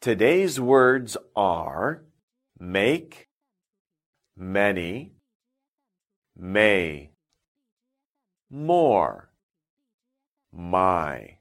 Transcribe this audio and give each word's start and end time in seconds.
Today's 0.00 0.60
words 0.60 1.16
are 1.34 2.04
make, 2.56 3.26
many, 4.36 5.14
may, 6.36 7.10
more, 8.48 9.32
my. 10.52 11.38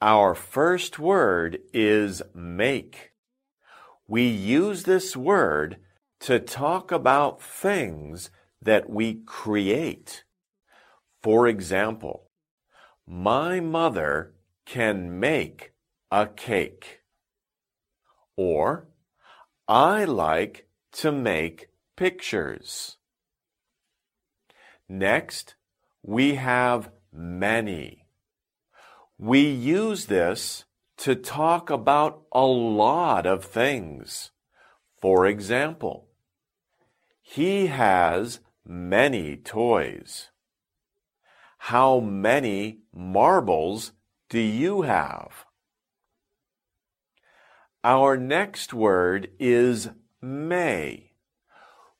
Our 0.00 0.36
first 0.36 1.00
word 1.00 1.58
is 1.74 2.22
make. 2.32 3.10
We 4.06 4.28
use 4.28 4.84
this 4.84 5.16
word 5.16 5.78
to 6.20 6.38
talk 6.38 6.92
about 6.92 7.42
things 7.42 8.30
that 8.62 8.88
we 8.88 9.14
create. 9.26 10.22
For 11.24 11.48
example, 11.48 12.30
my 13.04 13.58
mother 13.58 14.36
can 14.64 15.18
make 15.18 15.72
a 16.12 16.28
cake. 16.28 17.00
Or, 18.36 18.86
I 19.66 20.04
like 20.04 20.68
to 20.92 21.10
make 21.10 21.68
pictures. 21.96 22.96
Next, 24.88 25.54
we 26.02 26.34
have 26.34 26.90
many. 27.12 28.06
We 29.18 29.40
use 29.40 30.06
this 30.06 30.64
to 30.98 31.14
talk 31.14 31.70
about 31.70 32.22
a 32.32 32.44
lot 32.44 33.26
of 33.26 33.44
things. 33.44 34.30
For 35.00 35.26
example, 35.26 36.08
he 37.22 37.66
has 37.66 38.40
many 38.64 39.36
toys. 39.36 40.30
How 41.58 42.00
many 42.00 42.80
marbles 42.94 43.92
do 44.28 44.38
you 44.38 44.82
have? 44.82 45.44
Our 47.86 48.16
next 48.16 48.74
word 48.74 49.30
is 49.38 49.90
may. 50.20 51.12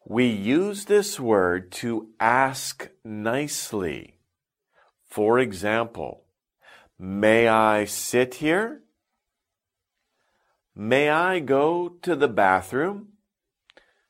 We 0.05 0.27
use 0.27 0.87
this 0.87 1.21
word 1.21 1.71
to 1.83 2.09
ask 2.19 2.89
nicely. 3.05 4.19
For 5.09 5.39
example, 5.39 6.25
may 6.99 7.47
I 7.47 7.85
sit 7.85 8.35
here? 8.35 8.83
May 10.75 11.09
I 11.09 11.39
go 11.39 11.91
to 12.03 12.17
the 12.17 12.27
bathroom? 12.27 13.11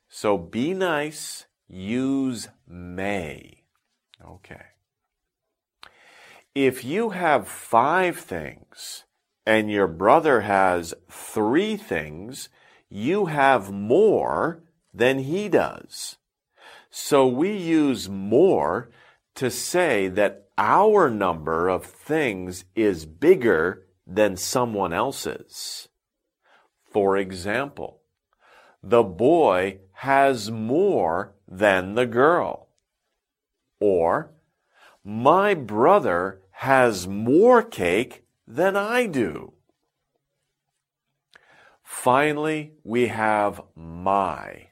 So 0.09 0.35
be 0.35 0.73
nice, 0.73 1.45
use 1.67 2.47
may. 2.67 3.65
Okay. 4.25 4.65
If 6.55 6.83
you 6.83 7.11
have 7.11 7.47
five 7.47 8.17
things 8.17 9.03
and 9.47 9.71
your 9.71 9.87
brother 9.87 10.41
has 10.41 10.93
three 11.09 11.77
things, 11.77 12.49
you 12.89 13.27
have 13.27 13.71
more 13.71 14.61
than 14.93 15.19
he 15.19 15.47
does. 15.47 16.17
So 16.89 17.25
we 17.25 17.55
use 17.55 18.09
more 18.09 18.89
to 19.35 19.49
say 19.49 20.09
that 20.09 20.49
our 20.57 21.09
number 21.09 21.69
of 21.69 21.85
things 21.85 22.65
is 22.75 23.05
bigger 23.05 23.87
than 24.05 24.35
someone 24.35 24.91
else's. 24.91 25.87
For 26.91 27.15
example, 27.15 28.01
the 28.83 29.03
boy 29.03 29.79
has 29.93 30.51
more 30.51 31.35
than 31.47 31.95
the 31.95 32.05
girl. 32.05 32.67
Or, 33.79 34.31
my 35.05 35.53
brother 35.53 36.41
has 36.51 37.07
more 37.07 37.63
cake 37.63 38.25
than 38.47 38.77
I 38.77 39.05
do. 39.05 39.53
Finally, 41.83 42.73
we 42.83 43.07
have 43.07 43.61
my. 43.75 44.67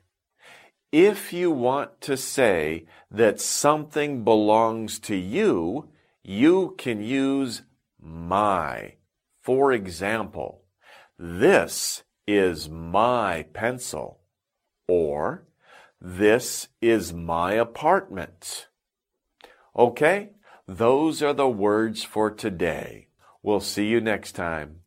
If 0.91 1.33
you 1.33 1.51
want 1.51 1.99
to 2.01 2.15
say 2.15 2.85
that 3.11 3.41
something 3.41 4.23
belongs 4.23 4.99
to 4.99 5.15
you, 5.15 5.89
you 6.23 6.75
can 6.77 7.03
use 7.03 7.63
my. 7.99 8.95
For 9.41 9.73
example, 9.73 10.63
this 11.19 12.03
is 12.25 12.69
my 12.69 13.43
pencil. 13.53 14.21
Or, 14.87 15.45
this 15.99 16.69
is 16.81 17.13
my 17.13 17.53
apartment. 17.53 18.67
Okay? 19.75 20.29
Those 20.67 21.21
are 21.21 21.33
the 21.33 21.49
words 21.49 22.03
for 22.03 22.31
today. 22.31 23.07
We'll 23.45 23.59
see 23.59 23.85
you 23.85 24.01
next 24.01 24.31
time. 24.31 24.84